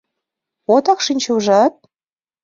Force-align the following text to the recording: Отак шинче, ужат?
Отак 0.73 0.99
шинче, 1.05 1.29
ужат? 1.37 1.73